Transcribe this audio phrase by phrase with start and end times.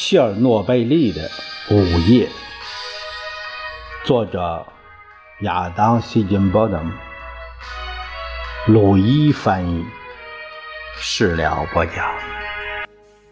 [0.00, 1.28] 切尔诺贝利的
[1.70, 2.30] 午夜，
[4.04, 4.64] 作者
[5.40, 6.90] 亚当·希金波登，
[8.68, 9.84] 鲁伊翻译，
[10.96, 12.14] 事了不讲。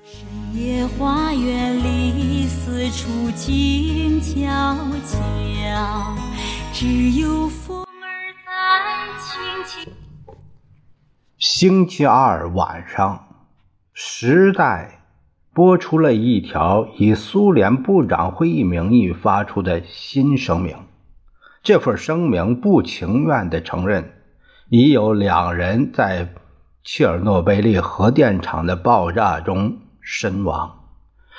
[0.05, 6.17] 深夜花园里，四处静悄悄，
[6.75, 7.87] 只有风儿
[8.45, 8.51] 在
[9.23, 9.93] 轻轻。
[11.39, 13.25] 星期二晚上，
[13.95, 15.01] 《时代》。
[15.57, 20.77] 播出了一条以苏联部长会议名义发出的新声明。
[21.63, 24.13] 这份声明不情愿地承认，
[24.69, 26.35] 已有两人在
[26.85, 30.91] 切尔诺贝利核电厂的爆炸中身亡，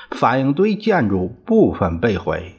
[0.09, 2.55] 反应堆建筑部分被毁，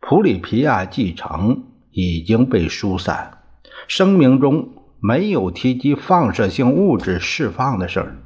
[0.00, 3.44] 普里皮亚季城已经被疏散。
[3.86, 8.16] 声明中没有提及放射性物质释放的事儿。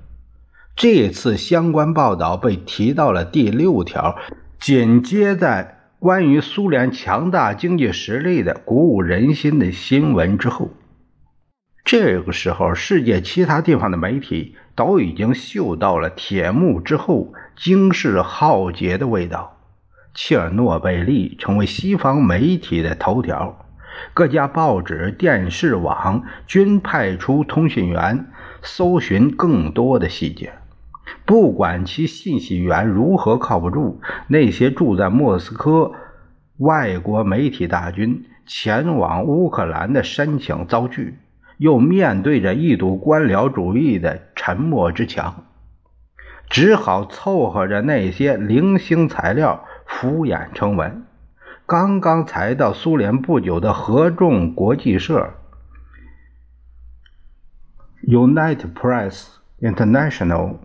[0.77, 4.17] 这次相关报道被提到了第六条，
[4.59, 10.71] 紧接在关于苏联强大经济实力的鼓舞人心的新闻之后。
[11.85, 19.59] 这个时候，世界其他地方的媒体都已经嗅到了铁幕之后惊世浩劫的味道。
[20.15, 23.67] 切尔诺贝利成为西方媒体的头条，
[24.15, 28.27] 各家报纸、电视网均派出通讯员
[28.63, 30.53] 搜寻更多的细节。
[31.27, 35.93] 不管其信息源如何靠不住，那些住在莫斯科
[36.59, 41.19] 外国媒体大军前往乌克兰的申请遭拒，
[41.57, 45.45] 又面对着一堵官僚主义的沉默之墙，
[46.49, 51.05] 只好凑合着那些零星材料敷衍成文。
[51.67, 55.35] 刚刚才到苏联不久的合众国际社
[58.03, 59.29] （United Press
[59.61, 60.57] International）。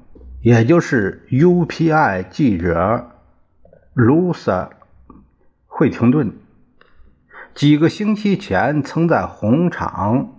[0.45, 3.09] 也就是 UPI 记者
[3.95, 4.69] 卢瑟
[5.65, 6.33] 惠廷顿
[7.55, 10.33] 几个星期前曾在红场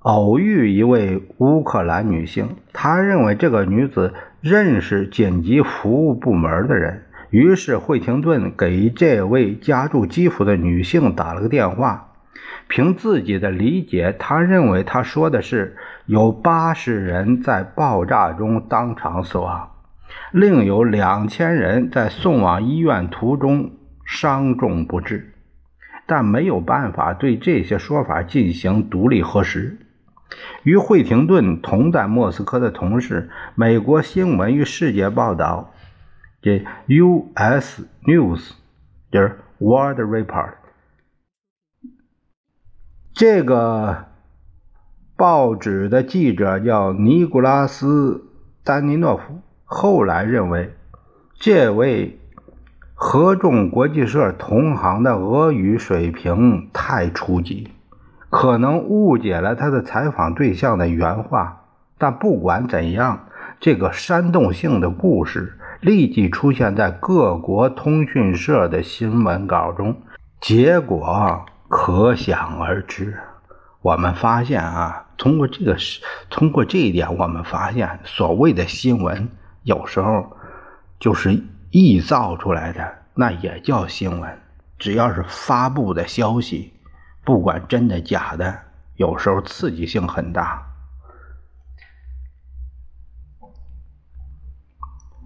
[0.00, 4.12] 偶遇一位乌克兰女性，他认为这个女子
[4.42, 12.11] 认识紧急服务部门的人，于是惠廷顿给这位家住基辅的女性打了个电话。
[12.68, 15.76] 凭自己的理解，他认为他说的是
[16.06, 19.70] 有八十人在爆炸中当场死亡，
[20.30, 23.72] 另有两千人在送往医院途中
[24.04, 25.34] 伤重不治，
[26.06, 29.78] 但没有办法对这些说法进行独立核实。
[30.62, 35.74] 与惠廷顿同在莫斯科的同事，美国新闻与世界报道，
[36.40, 37.86] 这 U.S.
[38.04, 38.52] News，
[39.10, 40.61] 就是 World Report。
[43.14, 44.06] 这个
[45.16, 48.24] 报纸的记者叫尼古拉斯·
[48.64, 49.40] 丹尼诺夫。
[49.64, 50.74] 后来认为，
[51.38, 52.18] 这位
[52.94, 57.68] 合众国际社同行的俄语水平太初级，
[58.30, 61.66] 可能误解了他的采访对象的原话。
[61.98, 63.26] 但不管怎样，
[63.60, 69.96] 这个煽动性的故事立即出现在各国通讯社的新闻稿中，
[70.40, 71.44] 结果。
[71.74, 73.18] 可想而知，
[73.80, 79.30] 我们发现啊，通过这个是通过这一点，我们发现所谓的新闻
[79.62, 80.36] 有时候
[81.00, 81.30] 就是
[81.70, 84.38] 臆造出来的，那也叫新闻。
[84.78, 86.74] 只要是发布的消息，
[87.24, 88.54] 不管真的假的，
[88.96, 90.66] 有时候刺激性很大。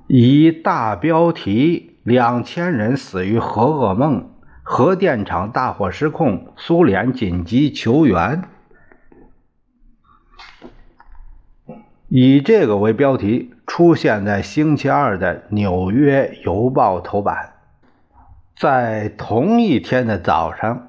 [0.06, 4.30] 以大标题：两千人死于核噩梦。
[4.68, 8.42] 核电厂大火失控，苏联紧急求援。
[12.08, 17.52] 以这个为标题，出现在星期二的《纽约邮报》头版。
[18.56, 20.88] 在同一天的早上，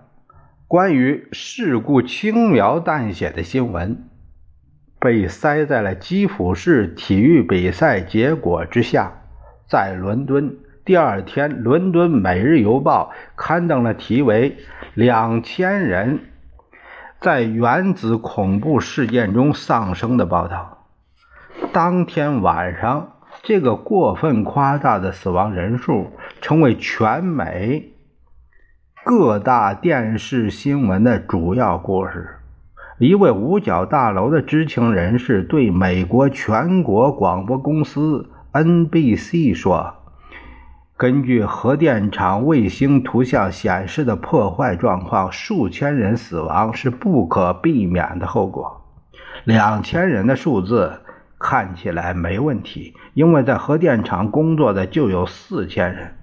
[0.68, 4.10] 关于事故轻描淡写的新闻
[5.00, 9.22] 被塞在了基辅市体育比赛结果之下，
[9.70, 10.58] 在伦敦。
[10.88, 14.56] 第二天，伦敦《每日邮报》刊登了题为
[14.96, 16.22] “两千人
[17.20, 20.86] 在原子恐怖事件中丧生”的报道。
[21.74, 27.92] 当天晚上，这个过分夸大的死亡人数成为全美
[29.04, 32.38] 各大电视新闻的主要故事。
[32.98, 39.97] 一位五角大楼的知情人士对美国全国广播公司 NBC 说。
[40.98, 48.82] 根据核电厂卫星图像显示的破坏状况，数千人死亡是不可避免的后果。
[49.44, 51.02] 两千人的数字
[51.38, 56.16] 看起来没问题，因为在核电厂工作的就有四千人。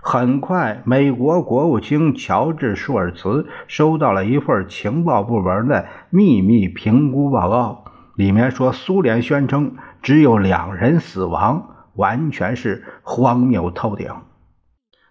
[0.00, 14.10] 很快，美国国务卿乔治·舒尔茨收到了一份情报部门的秘密评估报告，里面说苏联宣称只有两人死亡，完全是荒谬透顶。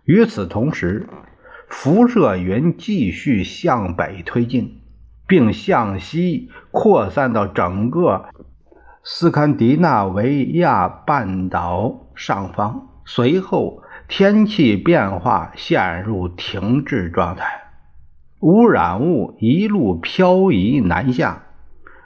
[0.05, 1.07] 与此同时，
[1.67, 4.81] 辐射云继续向北推进，
[5.27, 8.25] 并向西扩散到整个
[9.03, 12.87] 斯堪的纳维亚半岛上方。
[13.05, 17.45] 随后，天气变化陷入停滞状态，
[18.39, 21.43] 污染物一路漂移南下，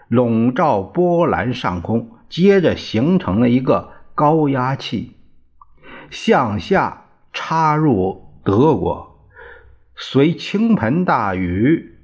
[0.07, 5.15] 笼罩波兰上空，接着形成了一个高压器，
[6.11, 9.29] 向下插入德国，
[9.95, 11.97] 随倾盆大雨，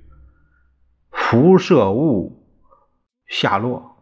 [1.12, 2.48] 辐射物
[3.28, 3.98] 下落，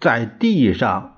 [0.00, 1.10] 在地上。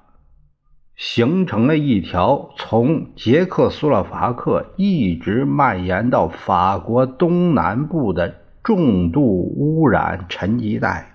[0.96, 11.14] 形成了一条从捷克斯洛伐克一直蔓延到法国东南部的重度污染沉积带。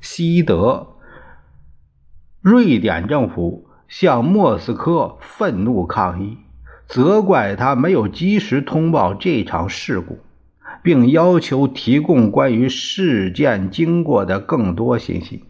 [0.00, 0.96] 西德、
[2.40, 6.38] 瑞典政府向莫斯科愤怒抗议，
[6.86, 10.18] 责怪他没有及时通报这场事故，
[10.82, 15.44] 并要求提供关于事件经过的更多信息。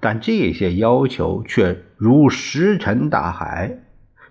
[0.00, 3.78] 但这些要求却如石沉大海。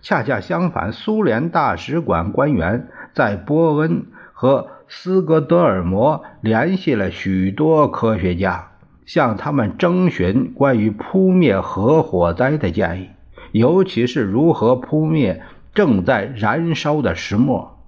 [0.04, 8.74] 恰恰相反，苏联大使馆官员在波恩和斯格德尔摩联系了许多科学家，
[9.08, 13.10] 向他们征询关于扑灭核火灾的建议，
[13.52, 15.42] 尤其是如何扑灭
[15.74, 17.80] 正在燃烧的石墨。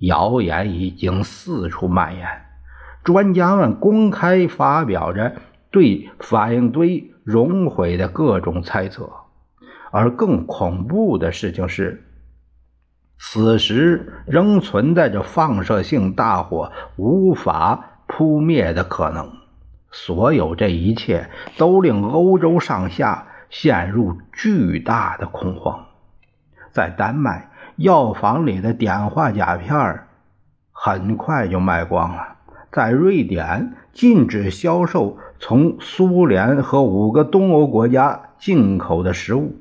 [0.00, 2.26] 谣言已经四处蔓延，
[3.02, 5.32] 专家们公开发表着。
[5.72, 9.08] 对反应堆熔毁的各种猜测，
[9.92, 12.02] 而更恐怖的事情是，
[13.16, 19.30] 此时仍存在着放射性大火无法扑灭的可能。
[19.90, 25.86] 所有这一切都令欧洲上下陷入巨大的恐慌。
[26.72, 30.00] 在丹麦，药房里的碘化钾片
[30.72, 32.36] 很快就卖光了；
[32.70, 35.18] 在瑞典，禁止销售。
[35.42, 39.56] 从苏联和五个东欧国家进口的食物，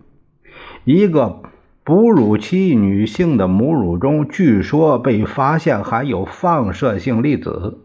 [0.83, 1.41] 一个
[1.85, 7.79] 哺乳期女性的母乳中据说被发现含有放射性粒子。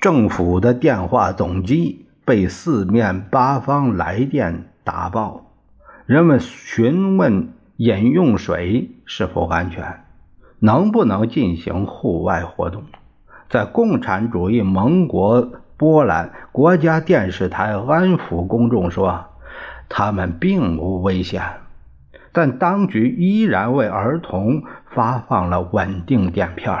[0.00, 5.42] 政府的电话总机被四面八方来电打爆，
[6.06, 10.04] 人们询问饮用水是否安全，
[10.58, 12.82] 能不能进行户外活动。
[13.48, 15.50] 在共产主义盟国。
[15.80, 19.24] 波兰国家电视台安抚公众说，
[19.88, 21.42] 他们并无危险，
[22.32, 26.76] 但当局依然为儿童发放了稳定垫片，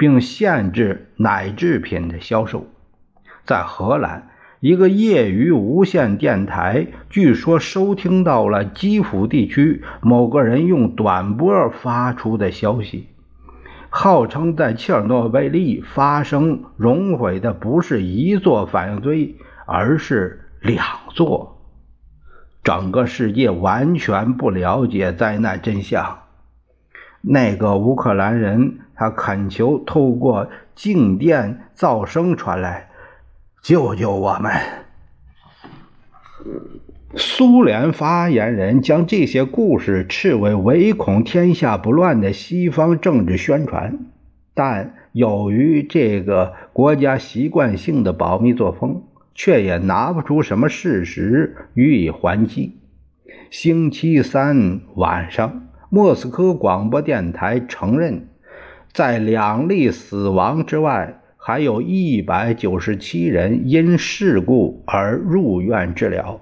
[0.00, 2.64] 并限制奶制品的销售。
[3.44, 4.30] 在荷兰，
[4.60, 13.08] 一个业余无线电台据说收听到了基辅地区某个人用短波发出的消息。
[13.90, 21.60] 号称在切尔诺贝利发生熔毁的不是一座反应堆，而是两座。
[22.64, 26.20] 整个世界完全不了解灾难真相。
[27.22, 32.90] 那个乌克兰人，他恳求透过静电噪声传来
[33.64, 34.52] ：“救救我们！”
[37.16, 43.98] 苏联发言人将这些故事斥为唯恐天下不乱的西方政治宣传，
[44.52, 49.04] 但由于这个国家习惯性的保密作风，
[49.34, 52.78] 却也拿不出什么事实予以还击。
[53.50, 58.28] 星期三晚上，莫斯科广播电台承认，
[58.92, 66.40] 在两例死亡之外，还有一百九十七人因事故而入院治疗。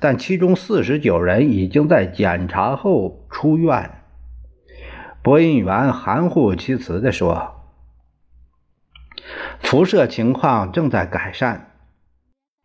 [0.00, 3.90] 但其中四十九人已经在检查后出院。
[5.22, 7.54] 播音员含糊其辞地说
[9.60, 11.72] ：“辐射情况正在改善。”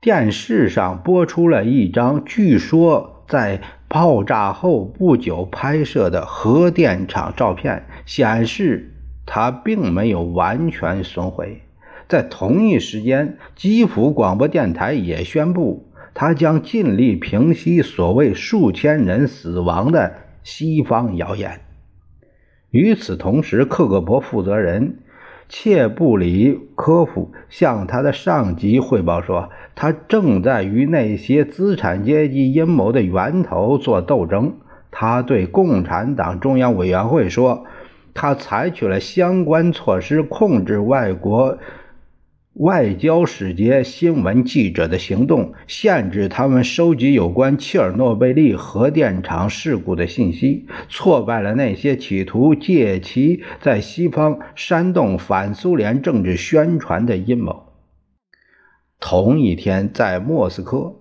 [0.01, 8.93] 电视上播出了一张据说在爆炸后不久拍摄的核电厂照片，显示
[9.25, 11.61] 它并没有完全损毁。
[12.07, 15.87] 在同一时间，基辅广播电台也宣布。
[16.13, 20.13] 他将尽力平息所谓数千人死亡的
[20.43, 21.61] 西方谣言。
[22.69, 24.99] 与此同时，克格勃负责人
[25.47, 34.57] 切布里科夫向他的上级汇报说，他正在与那些资产阶级阴谋的源头做斗争。
[34.91, 37.65] 他对共产党中央委员会说，
[38.13, 41.57] 他采取了相关措施控制外国。
[42.55, 57.67] 外交使节、新闻记者的行动，限制他们收集有关切尔诺贝利核电厂事故的信息，挫败了那些企图借其在西方煽动反苏联政治宣传的阴谋。
[58.99, 60.95] 同一天，在莫斯科，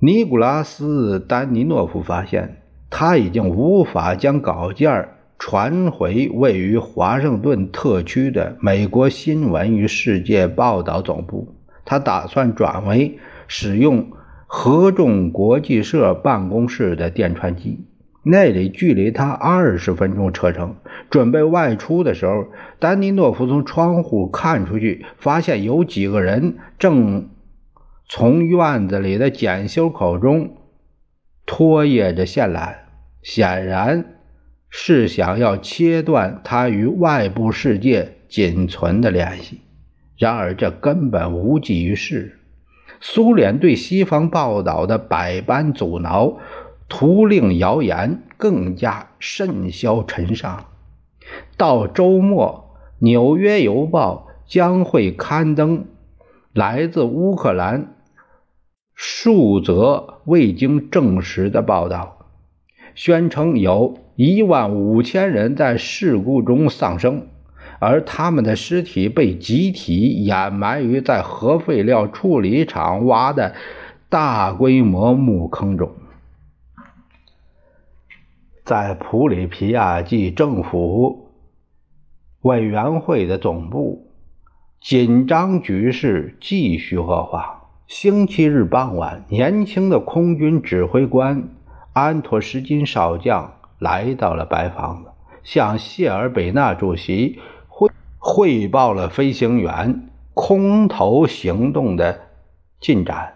[0.00, 11.54] 尼古拉斯·丹尼诺夫发现，他已经无法将稿件传回位于华盛顿特区的美国新闻与世界报道总部。
[11.84, 14.10] 他打算转为使用
[14.46, 17.86] 合众国际社办公室的电传机，
[18.22, 20.74] 那里距离他二十分钟车程。
[21.08, 22.46] 准备外出的时候，
[22.78, 27.30] 丹尼诺夫从窗户看出去，发现有几个人正
[28.08, 30.56] 从院子里的检修口中
[31.46, 32.74] 拖曳着线缆，
[33.22, 34.17] 显然。
[34.70, 39.60] 是想要切断他与外部世界仅存的联系，
[40.16, 42.38] 然而这根本无济于事。
[43.00, 46.38] 苏联对西方报道的百般阻挠，
[46.88, 50.66] 徒令谣言更加甚嚣尘上。
[51.56, 55.86] 到周末，《纽约邮报》将会刊登
[56.52, 57.94] 来自乌克兰
[58.94, 62.26] 数则未经证实的报道，
[62.94, 63.96] 宣称有。
[64.18, 67.28] 一万五千人在事故中丧生，
[67.78, 73.54] 而他们的尸体被集体掩埋于在核废料处理厂挖的
[74.08, 75.92] 大规模墓坑中。
[78.64, 81.28] 在普里皮亚季政府
[82.40, 84.10] 委员会的总部，
[84.80, 87.68] 紧张局势继续恶化。
[87.86, 91.50] 星期日傍晚，年轻的空军指挥官
[91.92, 93.54] 安托什金少将。
[93.78, 95.10] 来到了白房子，
[95.42, 102.20] 向谢尔贝纳主席汇汇报了飞行员空投行动的
[102.80, 103.34] 进展。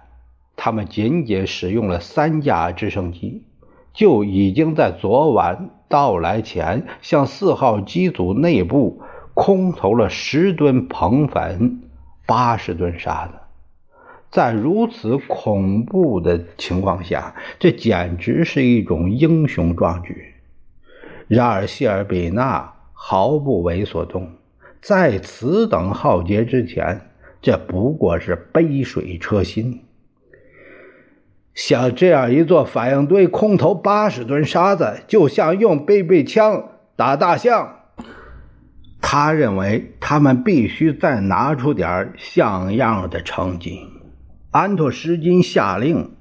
[0.56, 3.44] 他们仅仅使用了三架直升机，
[3.92, 9.02] 就已经在昨晚到来前向四号机组内部
[9.34, 11.82] 空投了十吨硼粉、
[12.26, 13.32] 八十吨沙子。
[14.30, 20.31] 在如此恐怖的情况下，这简直是一种英雄壮举。
[21.34, 24.32] 然而，谢尔比纳毫不为所动。
[24.82, 27.08] 在此等浩劫之前，
[27.40, 29.82] 这不过是杯水车薪。
[31.54, 37.76] 像这样一座反应堆空投八十吨沙子，就像用背背枪打大象。
[39.00, 43.80] 他认为他们必须再拿出点像样的成绩。
[44.50, 46.14] 安托什金下令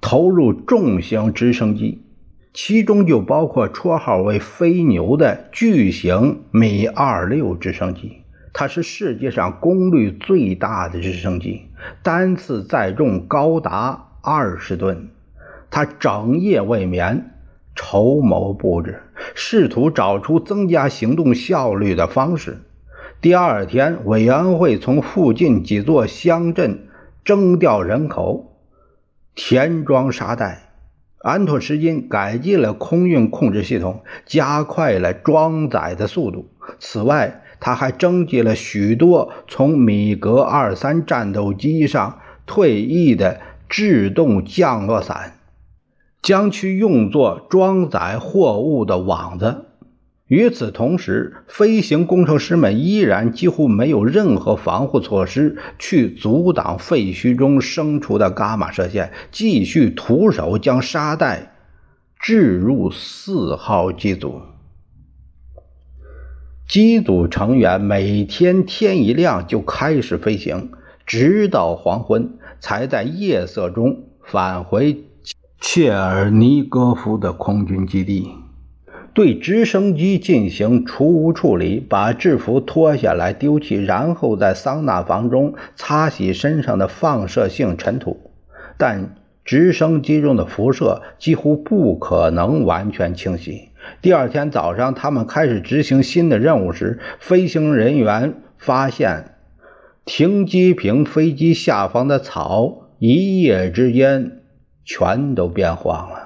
[0.00, 2.06] 投入重型直升机。
[2.54, 8.18] 其中就包括绰号为“飞牛”的巨型米二六直升机，
[8.52, 11.68] 它是世界上功率最大的直升机，
[12.02, 15.08] 单次载重高达二十吨。
[15.70, 17.30] 他整夜未眠，
[17.74, 19.00] 筹谋布置，
[19.34, 22.58] 试图找出增加行动效率的方式。
[23.22, 26.88] 第二天，委员会从附近几座乡镇
[27.24, 28.58] 征调人口，
[29.34, 30.71] 填装沙袋。
[31.22, 36.48] 安托什金改进了空运控制系统，加快了装载的速度。
[36.80, 45.34] 此外，他还征集了许多从米格二三战斗机上退役的制动降落伞，
[46.20, 49.66] 将其用作装载货物的网子。
[50.32, 61.52] 与此同时，飞行工程师们依然几乎没有任何防护措施去阻挡废墟中生出的伽马射线，继续徒手将沙袋
[62.18, 64.40] 置入四号机组。
[66.66, 70.70] 机组成员每天天一亮就开始飞行，
[71.04, 75.04] 直到黄昏，才在夜色中返回
[75.60, 78.30] 切尔尼戈夫的空军基地。
[79.14, 88.30] 对直升机进行除污处理，把制服脱下来丢弃，然后在桑拿房中擦洗身上的放射性尘土。
[88.78, 89.14] 但
[89.44, 93.68] 直升机中的辐射几乎不可能完全清洗。
[94.00, 99.34] 第二天早上，他们开始执行新的任务时，飞行人员发现
[100.04, 104.40] 停机坪飞机下方的草一夜之间
[104.84, 106.21] 全都变黄了。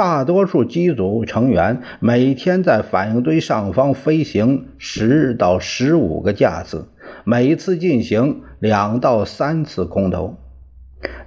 [0.00, 6.88] 大多数机组成员每天在反应堆上方飞行十到十五个架次，
[7.24, 10.36] 每次进行两到三次空投。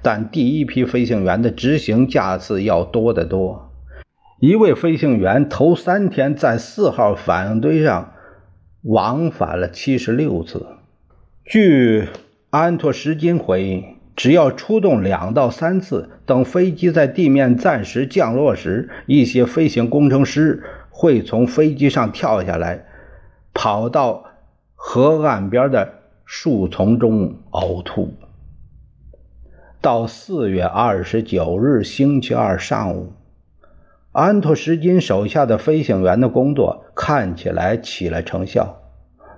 [0.01, 3.69] 但第一批飞行员的执行架次要多得多。
[4.39, 8.13] 一位飞行员头三天在四号反应堆上
[8.81, 10.65] 往返了七十六次。
[11.45, 12.07] 据
[12.49, 13.83] 安托什金回忆，
[14.15, 22.85] 只要出动两到三次，等飞机在地面暂时降落时，一些飞行工程师会从飞机上跳下来，
[23.53, 24.25] 跑到
[24.75, 25.93] 河岸边的
[26.25, 28.13] 树丛中呕吐。
[29.81, 33.13] 到四月二十九日星期二上午，
[34.11, 38.79] 安托什金手下的飞行员的工作看起来起了成效。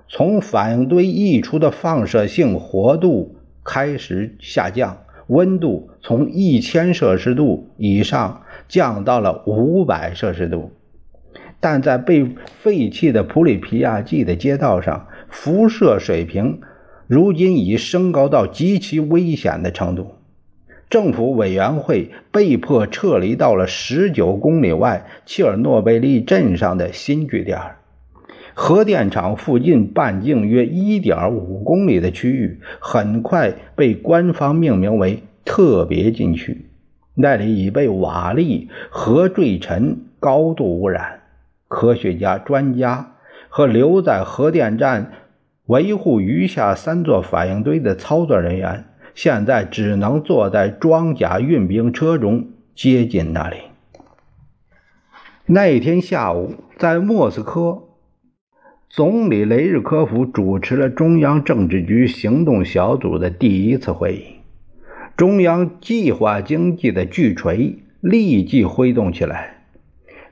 [0.08, 3.35] 从反应堆溢出的放射性活度
[3.66, 4.96] 开始下降，
[5.26, 10.70] 温度从一千摄氏度以上降到了五百摄氏度。
[11.58, 16.60] 但在被废弃的普里皮亚季的街道上，辐射水平
[17.08, 20.14] 如今已升高到极其危险的程度。
[20.88, 27.58] 政府委员会被迫撤离到了十九公里外切尔诺贝利镇上的新据点。
[28.58, 36.64] 核电厂附近半径约一点五公里的区域，很快被官方命名为特别禁区。
[37.14, 41.20] 那里已被瓦砾和坠尘高度污染。
[41.68, 43.16] 科学家、专家
[43.50, 45.12] 和留在核电站
[45.66, 48.86] 维护余下三座反应堆的操作人员。
[49.14, 53.58] 现在只能坐在装甲运兵车中接近那里。
[55.44, 57.82] 那天下午，在莫斯科，
[58.88, 64.24] 总理雷日科夫主持了中央政治局行动小组的第一次会议。
[65.16, 69.64] 中央计划经济的巨锤立即挥动起来。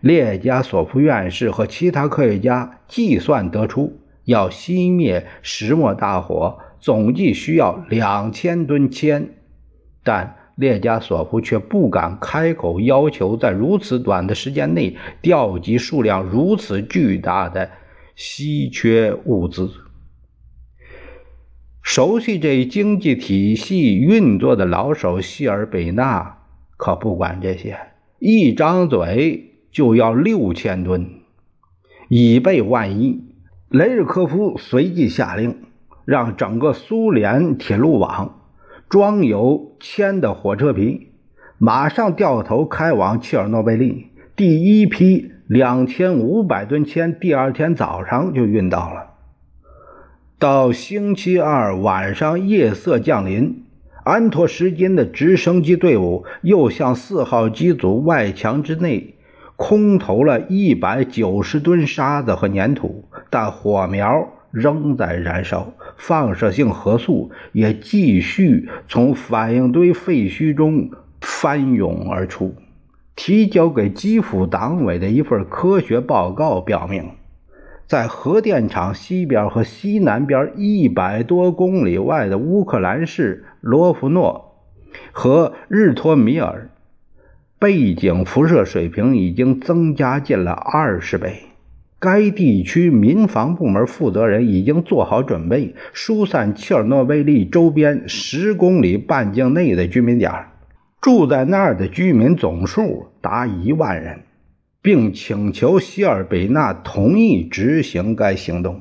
[0.00, 6.58] 列加索夫院士和其他科学家计算得出，要熄灭石墨大火。
[6.78, 9.30] 总计需要两千吨铅，
[10.02, 17.70] 但列加索夫却不敢开口要求在如此短的时间内调集数量如此巨大的
[18.14, 19.70] 稀缺物资。
[21.82, 26.38] 熟悉这一经济体系运作的老手希尔贝纳
[26.76, 27.78] 可不管这些，
[28.18, 31.20] 一张嘴就要六千吨，
[32.08, 33.22] 以备万一。
[33.68, 35.58] 雷日科夫随即下令。
[36.06, 38.42] 让整个苏联铁路网
[38.90, 41.08] 装有铅的火车皮
[41.56, 44.08] 马上掉头开往切尔诺贝利。
[44.36, 49.10] 第一批两千五百吨铅第二天早上就运到了。
[50.38, 53.64] 到星期二晚上夜色降临，
[54.04, 59.14] 安托什金的直升机队伍又向四号机组外墙之内
[59.56, 65.72] 空投了一百九十吨沙子和粘土，但火苗仍在燃烧。
[65.96, 72.54] 放射性核素也继续从反应堆废墟中翻涌而出。
[73.16, 77.10] 提交给基辅党委的一份科学报告表明，
[77.86, 84.56] 在核电厂西边和西南边一百多公里外的乌克兰市罗夫诺
[85.12, 86.70] 和日托米尔，
[87.58, 91.42] 背景辐射水平已经增加近了二十倍。
[92.00, 100.30] 该地区民防部门负责人已经做好准备，疏散切尔诺贝利周边十公里半径内的居民点。
[101.04, 104.22] 住在那儿的居民总数达一万人，
[104.80, 108.80] 并请求希尔贝纳同意执行该行动。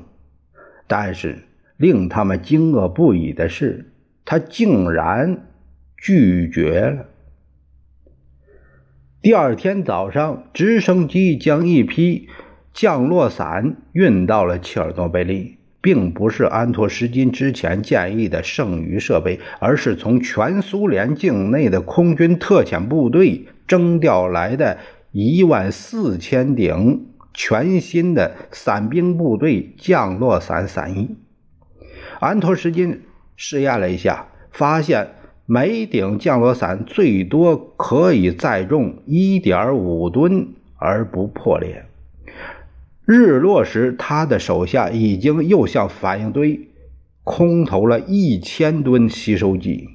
[0.86, 1.42] 但是
[1.76, 3.92] 令他们惊愕不已的是，
[4.24, 5.48] 他竟然
[5.98, 7.08] 拒绝了。
[9.20, 12.30] 第二天早上，直升机将一批。
[12.72, 24.78] 降落伞运到了切尔诺贝利，并不是安托什金之前建议的剩余设备，而是从全苏联境内的空军特遣部队征调来的
[25.12, 31.16] 一万四千顶全新的伞兵部队降落伞伞衣。
[32.18, 33.02] 安托什金
[33.36, 35.10] 试验了一下，发现
[35.44, 41.84] 每顶降落伞最多可以载重一点五吨而不破裂。
[43.06, 46.70] 日落时，他的手下已经又向反应堆
[47.22, 49.88] 空投了一千吨吸收剂。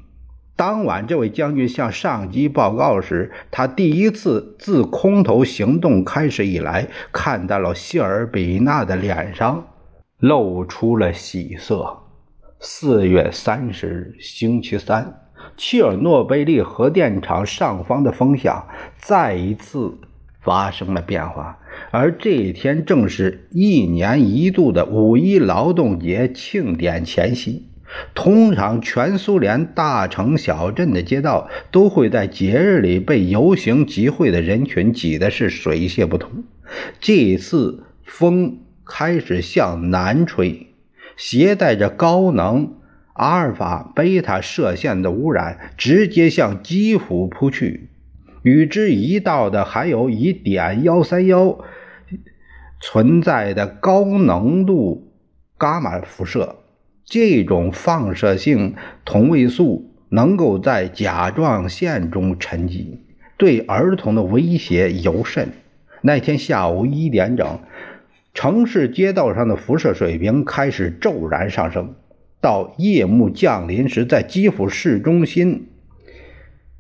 [0.56, 9.68] 当晚，这位将军向上级报告时，他第一次自空投行动开始以来，看到了谢尔比纳的脸上
[10.18, 12.00] 露出了喜色。
[12.60, 18.68] 四月三十日，星期三，切尔诺贝利核电厂上方的风向
[18.98, 19.98] 再一次
[20.42, 21.59] 发生了变化，
[21.92, 27.66] 而这一天正是一年一度的五一劳动节庆典前夕。
[28.14, 36.44] 通常，全苏联大城小镇的街道都会在节日里被游行集会的人群挤得是水泄不通。
[37.00, 40.68] 这次风开始向南吹，
[41.18, 42.76] 携带着高能
[43.14, 47.89] 阿尔法、贝塔射线的污染，直接向基辅扑去。
[48.42, 51.60] 与之一道的还有以碘幺三幺
[52.82, 55.12] 存在的高浓度
[55.58, 56.56] 伽马辐射。
[57.06, 63.00] 这种放射性同位素能够在甲状腺中沉积，
[63.36, 65.50] 对儿童的威胁尤甚。
[66.02, 67.60] 那天下午一点整，
[68.34, 71.96] 城市街道上的辐射水平开始骤然上升。
[72.40, 75.69] 到夜幕降临时，在基辅市中心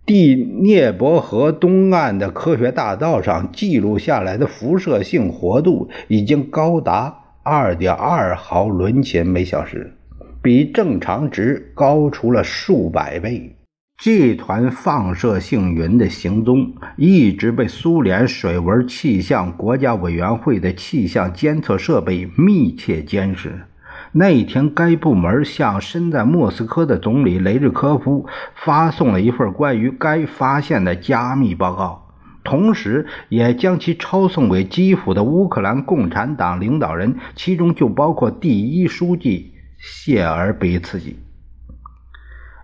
[0.09, 9.93] 第聂伯河东岸的科学大道上记录下来的辐射性活度已经高达二点二毫伦琴每小时。
[10.41, 13.55] 比正常值高出了数百倍。
[14.01, 23.68] 这团放射性云的行踪一直被苏联水文气象国家委员会的气象监测设备密切监视。
[24.11, 32.07] 那一天，该部门向身在莫斯科的总理雷日科夫发送了一份关于该发现的加密报告，
[32.43, 39.53] 同时也将其抄送给基辅的乌克兰共产党领导人，其中就包括第一书记。
[39.81, 41.17] 谢尔比茨基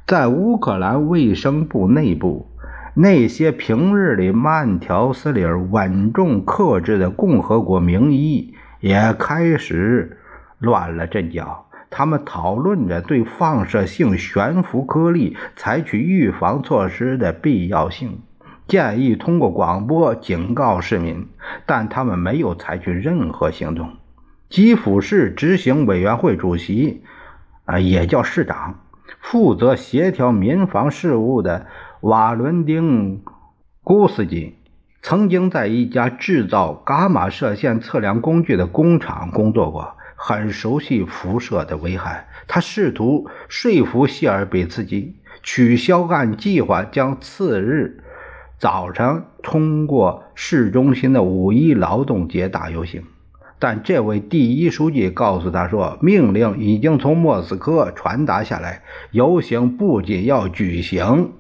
[0.06, 2.50] 在乌克兰卫生部内部，
[2.94, 10.18] 那些平日里慢条斯理、稳重克制的共和国名医也开始
[10.66, 11.68] 乱了阵脚。
[11.90, 18.20] 他们讨论着对放射性悬浮颗粒采取预防措施的必要性，
[18.68, 21.30] 建议通过广播警告市民，
[21.66, 23.92] 但他们没有采取任何行动。
[24.50, 27.04] 基辅市执行委员会主席，
[27.64, 28.80] 啊，也叫市长，
[29.22, 31.68] 负责协调民防事务的
[32.02, 33.18] 瓦伦丁·
[33.84, 34.58] 古斯基，
[35.02, 42.28] 曾经在一家制造伽马射线测量工具的工厂工作过，很熟悉辐射的危害。
[42.48, 48.04] 他试图说服谢尔比茨基取消按计划将次日
[48.58, 53.04] 早上通过市中心的五一劳动节大游行。
[53.58, 61.32] 但这位第一书记告诉他说，命令已经从莫斯科传达下来，游行不仅要举行，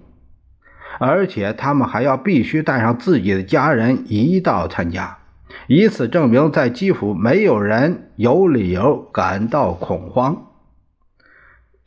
[0.98, 5.18] 而且他们还要必须带上自己的家人一道参加，
[5.68, 10.48] 以此证明在基辅没有人有理由感到恐慌。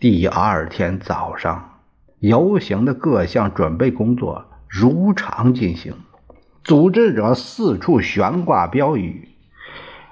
[0.00, 1.80] 第二天早上，
[2.18, 5.94] 游行的各项准备工作如常进行，
[6.64, 9.28] 组织者四处悬挂标语。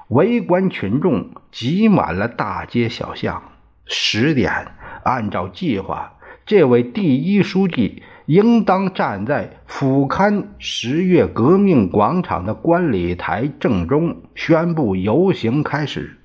[0.08, 3.42] 围观群众挤满了大街小巷。
[3.84, 4.68] 十点，
[5.02, 16.18] 按照计划，这位第一书记应当站在俯瞰十月革命广场的观礼台正中，宣布游行开始。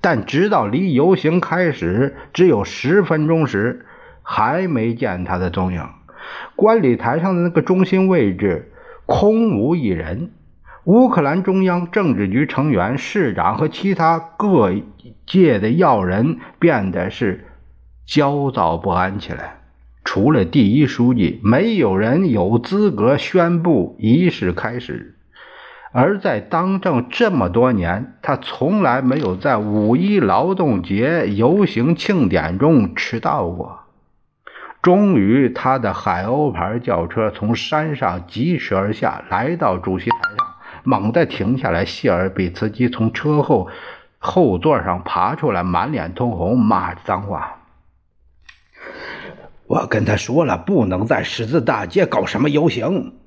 [0.00, 3.84] 但直到离游行开始只有十分钟时，
[4.22, 5.84] 还没见他的踪影。
[6.56, 8.72] 观礼台上的那个中心位置
[9.04, 10.30] 空无一人。
[10.84, 14.72] 乌克兰中央政治局成员、市长和其他各
[15.26, 17.46] 界的要人变得是
[18.06, 19.59] 焦躁不安起来。
[20.12, 25.14] 除了第一书记，没有人有资格宣布仪式开始。
[25.92, 33.82] 而在当政这么多年，他从来没有在五一劳动节游行庆典中迟到过。
[34.82, 40.46] 终于，他的海鸥牌轿车从山上疾驰而下，来到主席台上。
[40.82, 43.68] 猛地停下来，谢尔比茨基从车后
[44.18, 47.59] 后座上爬出来，满脸通红，骂着脏话。
[49.70, 53.20] 我跟他说了，不能在十字大街搞什么游行。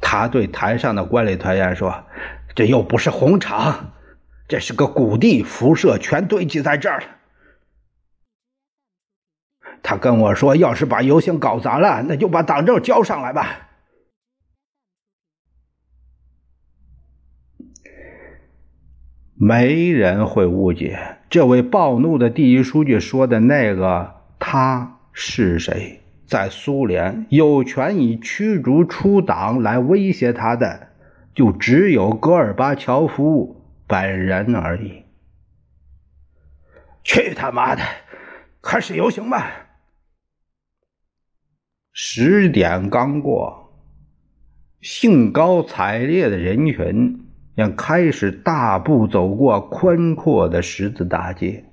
[0.00, 2.04] 他对台上的观礼团员说
[2.54, 3.92] ：“这又不是红场，
[4.46, 7.06] 这是个谷地，辐射全堆积在这儿了。”
[9.82, 13.70] 他跟我说：“要是把游行搞砸了，那就把党证交上来吧。”
[19.34, 26.02] 没人会误解这位暴怒的第一书记说的那个他是谁。
[26.26, 30.88] 在苏联，有权以驱逐出党来威胁他的，
[31.34, 35.04] 就只有戈尔巴乔夫本人而已。
[37.02, 37.82] 去他妈的！
[38.60, 39.50] 开始游行吧！
[41.94, 43.72] 十点刚过，
[44.82, 51.64] 兴高采烈的人群便开始大步走过宽阔的十字大街。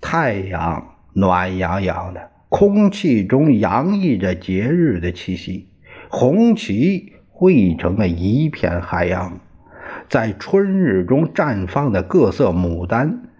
[0.00, 5.70] 太阳暖洋洋的，空气中洋溢着节日的气息，
[6.10, 9.40] 红旗汇成了一片海洋。
[10.10, 13.30] 在春日中绽放的各色牡丹，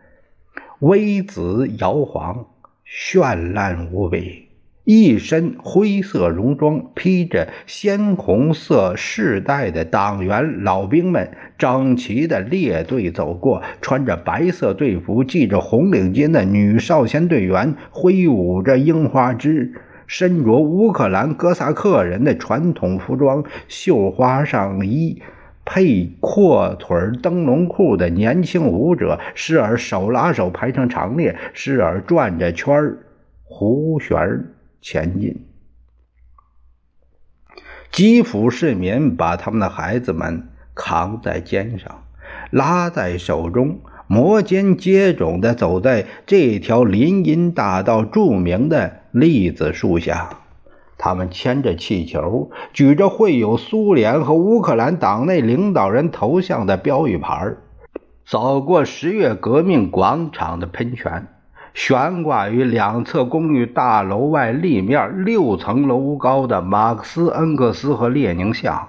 [0.79, 2.47] 微紫摇黄，
[2.87, 4.46] 绚烂无比。
[4.89, 19.73] 一身灰色戎装、披着鲜红色饰带的党员老兵们整齐的列队走过；穿着白色队服、系着红领巾的女少先队员挥舞着樱花枝；
[20.07, 25.21] 身着乌克兰哥萨克人的传统服装、绣花上衣、
[25.65, 32.99] 配阔腿灯笼裤的年轻舞者，时而手拉手排成长列，时而转着圈儿
[33.43, 34.45] 胡旋
[34.89, 35.45] 前进，
[37.91, 40.47] 基辅市民把他们的孩子们
[40.77, 42.05] 扛在肩上，
[42.53, 50.43] 拉在手中，摩肩接踵地走在这条林荫大道著名的栗子树下。
[50.97, 57.57] 他们牵着气球，举着绘有苏联和乌克兰党内领导人头像的标语牌，
[58.25, 61.27] 走过十月革命广场的喷泉。
[61.77, 68.89] 悬挂于两侧公寓大楼外立面六层楼高的马克思、恩格斯和列宁像，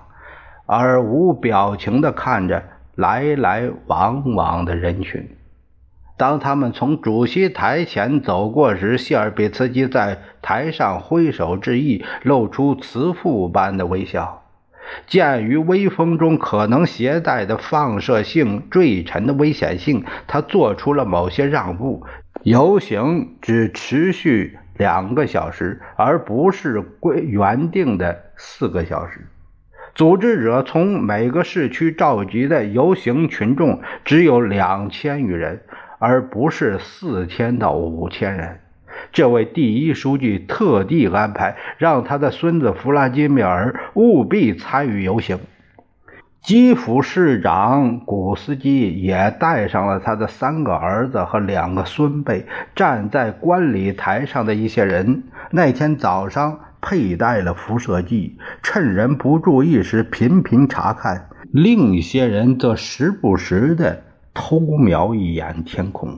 [0.66, 2.64] 而无表情地看着
[2.96, 5.36] 来来往往的人群。
[6.16, 14.44] 当他们从主席台前走过时，谢尔比茨基在台上挥手致意，露出慈父般的微笑。
[15.06, 22.06] 鉴于微风中可能携带的放射性坠尘的危险性，他做出了某些让步。
[22.44, 29.28] 游行只持续两个小时，而不是规原定的四个小时。
[29.96, 35.62] 组织者从每个市区召集的游行群众只有两千余人，
[35.98, 38.60] 而不是四千到五千人。
[39.12, 45.40] 这位第一书记特地安排，让他的孙子弗拉基米尔务必参与游行。
[46.48, 52.48] 基辅市长古斯基也带上了他的三个儿子和两个孙辈。
[52.74, 61.18] 站在观礼台上的一些人那天早上佩戴了辐射剂，趁人不注意时频频查看；
[61.52, 66.18] 另一些人则时不时地偷瞄一眼天空。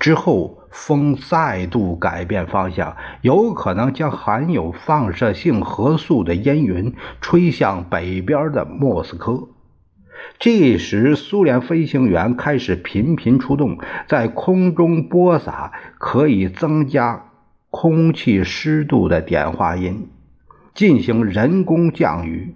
[0.00, 9.40] 之后，风再度改变方向，有可能将含有放射性核素的烟云吹向北边的莫斯科。
[10.38, 17.24] 这时，苏联飞行员开始频频出动，在空中播撒可以增加
[17.70, 20.08] 空气湿度的碘化银，
[20.74, 22.54] 进行人工降雨。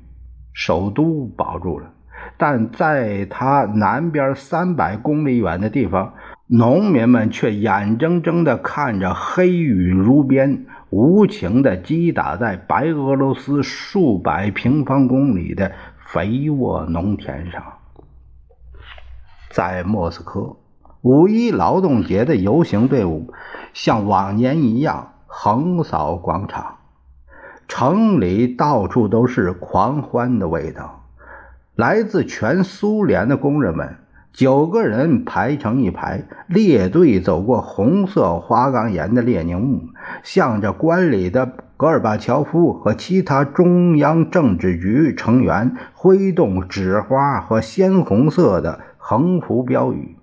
[0.54, 1.90] 首都保住了，
[2.36, 6.14] 但在它南边三百公里远的地方，
[6.46, 15.72] 农民们却眼睁睁地看着黑雨如鞭，无情地击打在白俄罗斯数百平方公里的。
[16.12, 17.62] 肥沃农田上，
[19.50, 20.56] 在莫斯科，
[21.00, 23.32] 五一劳动节的游行队伍
[23.72, 26.76] 像往年一样横扫广场，
[27.66, 31.06] 城里到处都是狂欢的味道。
[31.76, 33.96] 来自全苏联的工人们，
[34.34, 39.88] 九个人排成一排，列队走过红色花岗岩的列宁墓，
[40.22, 41.54] 向着关里的。
[41.82, 50.14] 戈尔巴乔夫和其他中央政治局成员挥动纸花和鲜红色的横幅标语，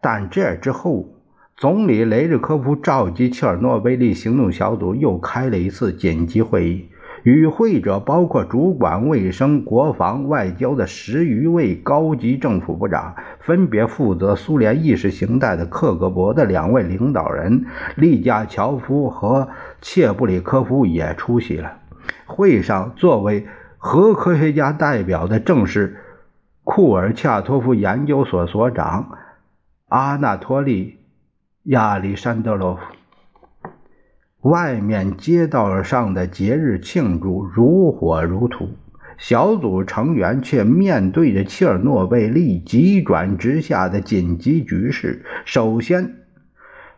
[0.00, 1.08] 但这之后，
[1.56, 6.88] 总理雷日科夫召集切尔诺贝利行动小组又开了一次紧急会议。
[7.22, 19.48] 与会者包括主管卫生、国防、外交的十余位高级政府部长，分别负责苏联意识形态的克格勃的两位领导人利加乔夫和
[19.80, 21.78] 切布里科夫也出席了。
[22.26, 25.98] 会上，作为核科学家代表的正是
[26.64, 29.18] 库尔恰托夫研究所所长
[29.88, 30.98] 阿纳托利
[31.64, 32.80] 亚历山德罗夫。
[34.42, 38.68] 外面街道上的节日庆祝如火如荼，
[39.18, 45.24] 小组成员却面对着切尔诺贝利急转直下的紧急局势。
[45.44, 46.18] 首先，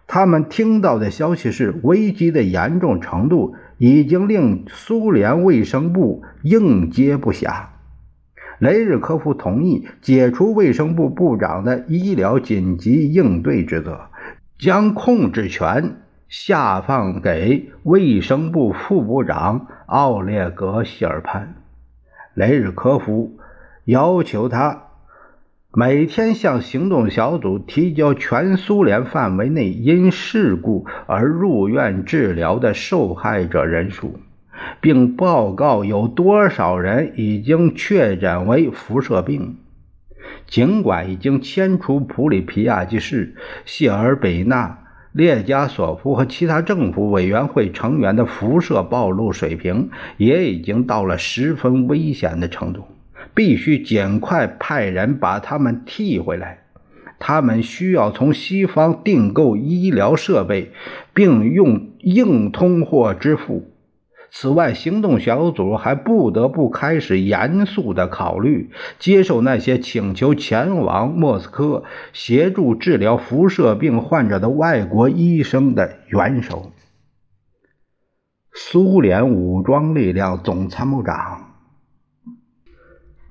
[0.07, 7.69] 他们听到的消息是，危机的严重程度已经令苏联卫生部应接不暇。
[8.59, 14.11] 雷日科夫同意解除卫生部部长的医疗紧急应对职责，
[14.59, 16.03] 将控制权。
[16.31, 21.57] 下放给卫生部副部长奥列格·希尔潘。
[22.35, 23.37] 雷日科夫
[23.85, 24.85] 要求他
[25.73, 34.21] 每天向行动小组提交全苏联范围内因事故而入院治疗的受害者人数，
[34.81, 39.57] 并报告有多少人已经确诊为辐射病。
[40.47, 44.80] 尽管已经迁出普里皮亚季市，谢尔贝纳。
[45.13, 52.85] 列加索夫和其他政府委员会成员的辐射暴露水平也已经到了十分危险的程度，
[53.35, 56.59] 必须尽快派人把他们替回来。
[57.19, 60.71] 他们需要从西方订购医疗设备，
[61.13, 63.71] 并用硬通货支付。
[64.33, 76.71] 此外，行动小组还不得不开始严肃地考虑接受那些请求前往莫斯科协助治疗辐射病患者的外国医生的援手。
[78.53, 81.55] 苏联武装力量总参谋长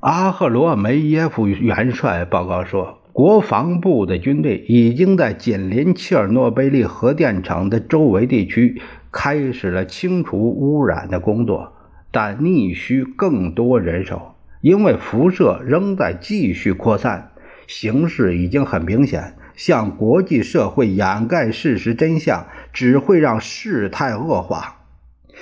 [0.02, 8.82] 阿赫罗梅耶夫元帅报告说，国防部的军队已经在紧邻切尔诺贝利核电厂的周围地区。
[9.12, 11.74] 开始了清除污染的工作，
[12.12, 17.32] 但逆需更多人手，因为辐射仍在继续扩散。
[17.68, 24.78] 形势已经很明显，向国际社会掩盖事实真相，只会让事态恶化。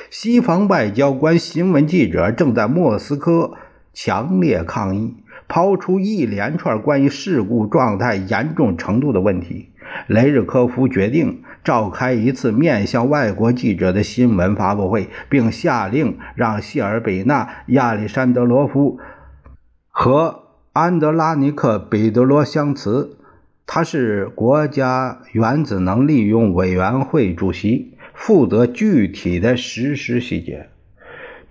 [0.09, 3.53] 西方外交官、新闻记者正在莫斯科
[3.93, 5.15] 强烈抗议，
[5.47, 9.69] 抛出一连串关于事故状态严重程度的问题。
[10.07, 11.43] 雷日科夫决定。
[11.67, 19.01] 召开一次面向外国记者的新闻发布会，并下令让谢尔比纳、亚历山德罗夫
[19.89, 23.17] 和安德拉尼克·彼得罗相辞。
[23.65, 30.69] 他是国家原子能利用委员会主席，负责具体的实施细节。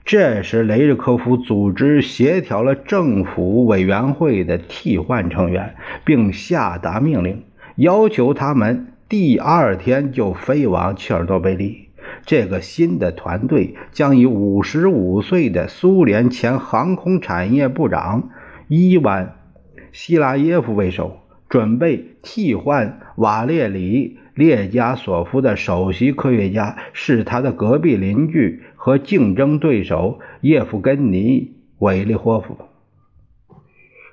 [0.07, 5.75] 这时，雷日科夫组织协调了政府委员会的替换成员，
[6.07, 7.45] 并下达命令，
[7.77, 8.95] 要求他们。
[9.09, 11.91] 第二天就飞往切尔诺贝利。
[12.25, 18.31] 这个新的团队将以五十五岁的苏联前航空产业部长
[18.67, 19.37] 伊万·
[19.93, 31.41] 希拉耶夫为首，准备替换瓦列里·列加索夫的首席科学家，是他的隔壁邻居和竞争对手叶夫根尼·
[31.79, 32.57] 韦利霍夫。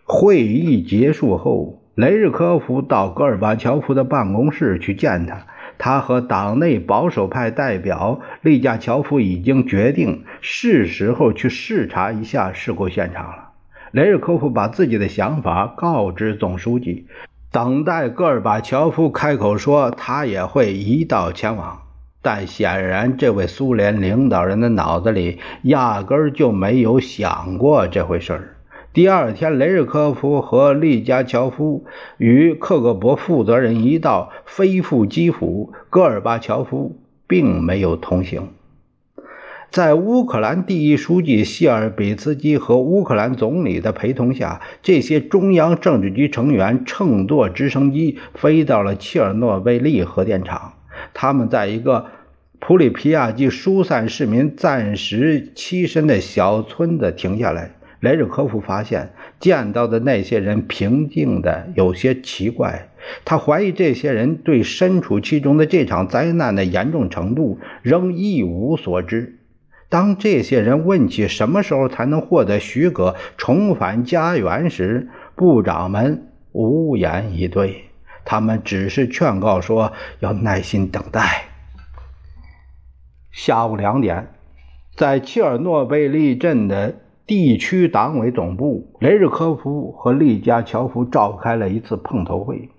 [0.04, 1.83] 会议结束后。
[1.96, 5.46] 雷日科夫到戈尔巴乔夫的办公室去见他。
[5.78, 13.50] 他和党内保守派代表利加乔夫已经决定是时候去视察一下事故现场了。
[13.92, 17.06] 雷日科夫把自己的想法告知总书记，
[17.52, 21.82] 等待戈尔巴乔夫开口说他也会一道前往。
[22.22, 28.53] 但显然，这位苏联领导人的脑子里压根儿就没有想过这回事儿。
[28.94, 31.84] 第二天，雷日科夫和利加乔夫
[32.18, 38.50] 与克格勃负责人一道飞赴基辅，戈尔巴乔夫并没有同行。
[39.72, 50.74] 在乌克兰第一书记谢尔比茨基和乌克兰总理的陪同下，这些中央政治局成员乘坐直升机飞到了切尔诺贝利核电厂。
[51.16, 52.06] 他们在一个
[52.60, 57.72] 普里皮亚季疏散市民暂时栖身的小村子停下来。
[58.04, 62.90] 雷日科夫发现见到的那些人平静的有些奇怪，
[63.24, 69.40] 他怀疑这些人对身处其中的这场灾难的严重程度仍一无所知。
[69.88, 77.86] 当这些人问起什么时候才能获得许可重返家园时，部长们无言以对，
[78.26, 81.46] 他们只是劝告说要耐心等待。
[83.32, 84.28] 下午两点，
[84.98, 86.96] 在切尔诺贝利镇的。
[87.26, 92.70] 地区党委总部，雷日科夫和利加乔夫召开了一次碰头会，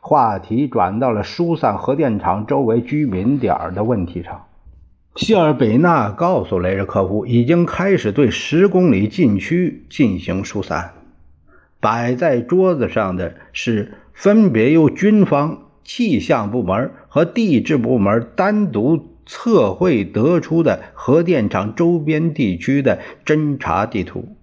[0.00, 4.46] 话题转到了疏散核电厂周围居民点的问题上。
[5.14, 10.94] 谢尔贝纳告诉雷日科夫，已经开始对十公里禁区进行疏散。
[11.78, 19.11] 摆在桌子上的是分别由军方、气象部门和地质部门单独。
[19.26, 24.36] 测绘得出的核电厂周边地区的侦察地图，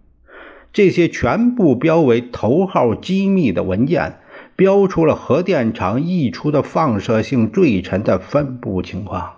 [0.71, 4.19] 这些全部标为头号机密的文件，
[4.55, 9.33] 标出了核电厂溢出的放射性坠尘的分布情况。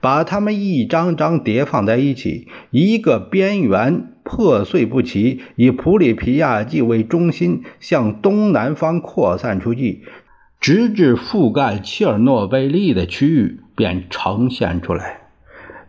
[0.00, 10.04] 把它们一张张叠放在一起，一个边缘破碎不齐，以普里皮亚季为中心向东南方扩散出去，
[10.60, 13.60] 直至覆盖切尔诺贝利的区域。
[13.80, 15.20] 便呈现出来。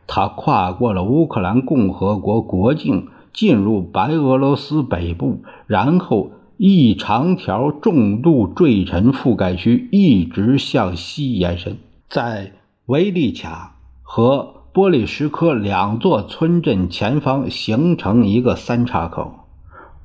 [0.07, 12.53] 它跨过了乌克兰共和国国境，进入白俄罗斯北部，然后一长条重度坠沉覆盖区一直向西延伸，在
[12.85, 19.40] 维利卡和波利什科两座村镇前方形成一个三岔口。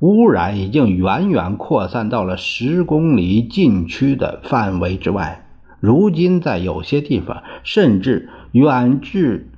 [0.01, 5.47] 污染已经远远扩散到了十公里禁区的范围之外，
[5.81, 9.51] 如今在有些地方甚至远至。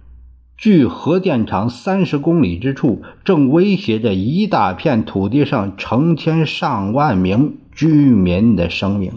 [0.61, 9.13] 距核电厂三十公里之处，正威胁着一大片土地上成千上万名居民的生命。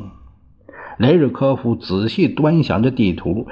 [1.00, 3.48] 雷日科夫仔细端详着地图，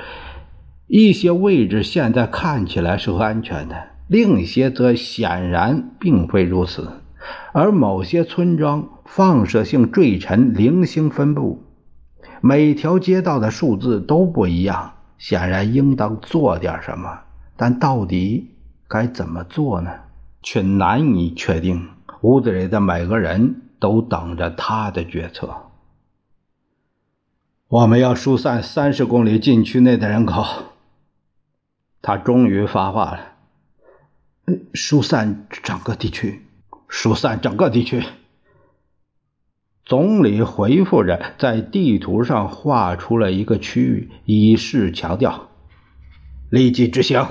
[0.86, 3.76] 一些位置现在看起来是安全的，
[4.08, 6.88] 另一些则显然并非如此。
[7.54, 11.64] 而某些村庄放射性坠尘零星分布，
[12.42, 17.20] 每条街道的数字都不一样，显然应当做点什么。
[17.56, 18.56] 但到底
[18.88, 19.92] 该怎么做呢？
[20.42, 21.90] 却难以确定。
[22.22, 25.56] 屋子里的每个人都等着他的决策。
[27.70, 30.44] 我们要疏散三十公里禁区内的人口。
[32.02, 33.20] 他终于发话了
[34.74, 36.46] ：“疏散整个地区，
[36.90, 38.04] 疏散整个地区。”
[39.86, 45.50] 总理回复着，在地图上画出了一个区域，以示强调
[46.52, 47.26] ：“立即执行。”